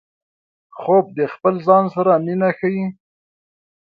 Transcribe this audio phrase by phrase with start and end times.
[0.79, 2.85] خوب د خپل ځان سره مینه ښيي